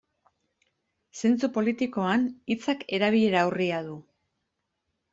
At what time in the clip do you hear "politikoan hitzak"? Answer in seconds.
1.59-2.85